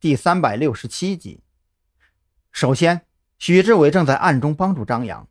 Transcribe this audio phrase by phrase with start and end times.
[0.00, 1.40] 第三百六十七集。
[2.52, 3.00] 首先，
[3.36, 5.26] 许志伟正在暗中帮助张扬，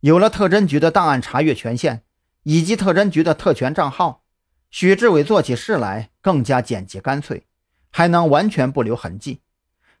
[0.00, 2.02] 有了特侦局的档案查阅权限
[2.42, 4.22] 以及特侦局的特权账号，
[4.70, 7.46] 许志伟做起事来更加简洁干脆，
[7.90, 9.40] 还能完全不留痕迹。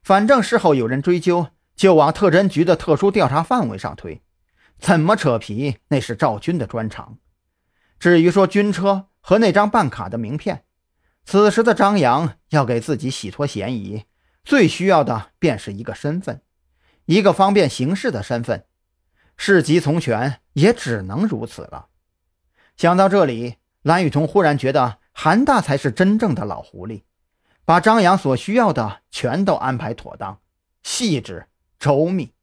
[0.02, 4.20] 反正事后有人追究，就往特侦局的特殊调查范围上推，
[4.78, 7.16] 怎么扯皮那是赵军的专长。
[7.98, 10.64] 至于说军车和那张办卡的名片，
[11.24, 14.04] 此时的张扬要给自己洗脱嫌疑。
[14.44, 16.42] 最需要的便是一个身份，
[17.04, 18.66] 一个方便行事的身份。
[19.36, 21.88] 事急从权，也只能如此了。
[22.76, 27.04] 想到这里，蓝雨桐忽然觉得韩大才是真正的老狐狸，
[27.64, 30.40] 把张扬所需要的全都安排妥当、
[30.82, 31.48] 细致
[31.78, 32.34] 周密。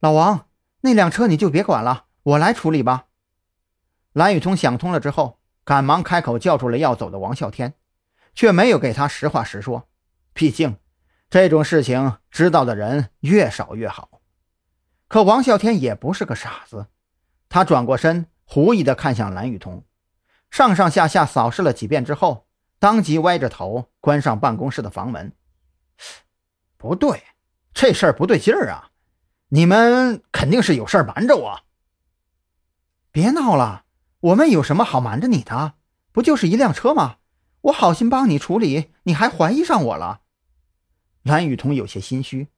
[0.00, 0.48] 老王，
[0.80, 3.06] 那辆车你就别管了，我来处理吧。
[4.12, 7.74] 蓝雨桐想通了之后，赶忙开口叫住了要走的王啸天，
[8.34, 9.88] 却没有给他实话实说。
[10.34, 10.76] 毕竟，
[11.30, 14.20] 这种事情知道的人越少越好。
[15.06, 16.88] 可王啸天也不是个傻子，
[17.48, 19.84] 他转过身，狐疑地看向蓝雨桐，
[20.50, 22.48] 上上下下扫视了几遍之后，
[22.80, 25.32] 当即歪着头关上办公室的房门。
[26.76, 27.22] 不对，
[27.72, 28.90] 这事儿不对劲儿啊！
[29.50, 31.60] 你们肯定是有事儿瞒着我。
[33.12, 33.84] 别闹了，
[34.18, 35.74] 我们有什么好瞒着你的？
[36.10, 37.18] 不就是一辆车吗？
[37.62, 40.22] 我好心帮你处理，你还怀疑上我了？
[41.24, 42.48] 蓝雨桐有些心虚，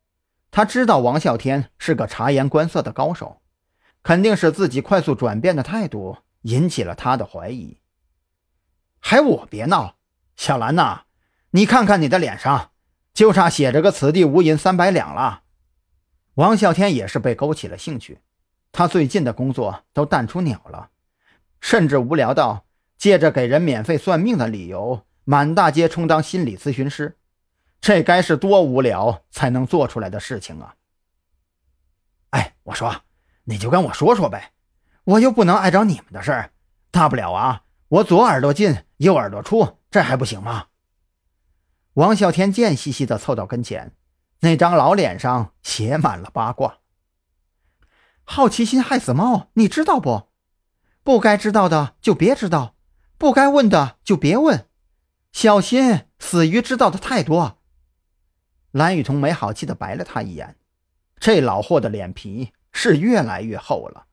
[0.50, 3.40] 他知道王啸天是个察言观色的高手，
[4.02, 7.78] 肯定是自己快速转变的态度引起了他的怀疑。
[8.98, 9.94] 还我别闹，
[10.36, 11.02] 小兰呐，
[11.50, 12.72] 你看看你的脸上，
[13.14, 15.42] 就差写着个“此地无银三百两”了。
[16.34, 18.18] 王啸天也是被勾起了兴趣，
[18.72, 20.90] 他最近的工作都淡出鸟了，
[21.60, 22.66] 甚至无聊到
[22.98, 27.16] 借着给人免费算命的理由，满大街充当心理咨询师。
[27.86, 30.74] 这该是多无聊才能做出来的事情啊！
[32.30, 33.02] 哎，我说，
[33.44, 34.50] 你就跟我说说呗，
[35.04, 36.50] 我又不能碍着你们的事儿，
[36.90, 40.66] 大不了啊，我左耳朵进，右耳朵出，这还不行吗？
[41.92, 43.92] 王啸天贱兮兮地凑到跟前，
[44.40, 46.78] 那张老脸上写满了八卦。
[48.24, 50.30] 好奇心害死猫，你知道不？
[51.04, 52.74] 不该知道的就别知道，
[53.16, 54.68] 不该问的就别问，
[55.30, 57.55] 小心死于知道的太多。
[58.76, 60.54] 蓝雨桐没好气地白了他一眼，
[61.18, 64.04] 这老货的脸皮是越来越厚了。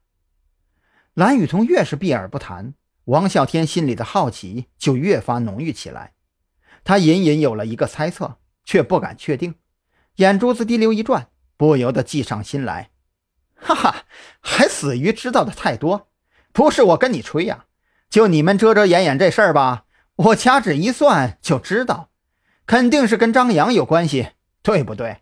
[1.16, 2.74] 蓝雨桐越是避而不谈，
[3.04, 6.14] 王啸天心里的好奇就越发浓郁起来。
[6.86, 9.56] 他隐隐有了一个猜测，却不敢确定，
[10.16, 12.92] 眼珠子滴溜一转，不由得计上心来。
[13.56, 14.06] 哈哈，
[14.40, 16.08] 还死于知道的太多，
[16.54, 17.66] 不是我跟你吹呀，
[18.10, 19.84] 就你们遮遮掩掩这事儿吧，
[20.16, 22.12] 我掐指一算就知道，
[22.66, 24.30] 肯定是跟张扬有关系。
[24.64, 25.22] 对不对？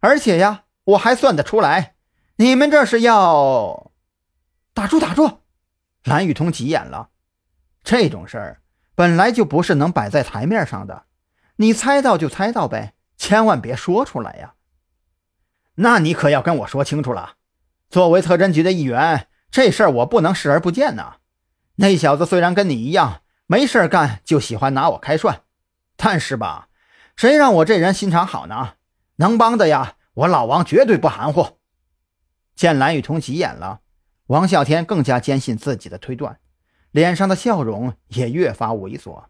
[0.00, 1.94] 而且呀，我还算得出来，
[2.36, 3.92] 你们这是要
[4.74, 5.38] 打住打住！
[6.02, 7.10] 蓝雨桐急眼了，
[7.84, 8.60] 这种事儿
[8.96, 11.04] 本来就不是能摆在台面上的，
[11.56, 14.54] 你猜到就猜到呗，千万别说出来呀。
[15.76, 17.34] 那你可要跟我说清楚了，
[17.88, 21.18] 作为特侦局的一员，这事儿我不能视而不见呐。
[21.76, 25.42] 那小子虽然跟你一样没事干，就喜欢拿我开涮，
[25.96, 26.68] 但是吧。
[27.16, 28.74] 谁让我这人心肠好呢？
[29.16, 31.58] 能帮的呀，我老王绝对不含糊。
[32.56, 33.80] 见蓝雨桐急眼了，
[34.26, 36.38] 王啸天更加坚信自己的推断，
[36.90, 39.24] 脸上的笑容也越发猥琐，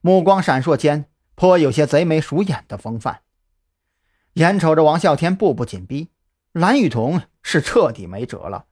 [0.00, 3.20] 目光闪烁间颇有些贼眉鼠眼的风范。
[4.34, 6.10] 眼瞅着王啸天步步紧逼，
[6.52, 8.66] 蓝雨桐是彻底没辙了，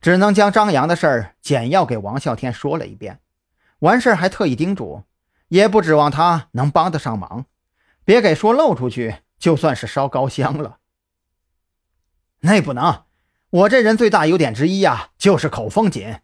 [0.00, 3.20] 只能将张扬的事儿简要给王啸天说了一遍。
[3.80, 5.04] 完事还特意叮嘱，
[5.48, 7.46] 也不指望他能帮得上忙。
[8.04, 10.78] 别给说漏出去，就算是烧高香了。
[12.40, 13.04] 那不能，
[13.50, 16.20] 我这人最大优点之一呀，就是口风紧。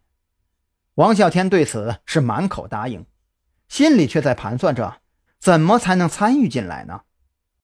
[0.95, 3.07] 王啸天对此是满口答应，
[3.69, 5.01] 心里却在盘算着
[5.39, 7.03] 怎么才能参与进来呢？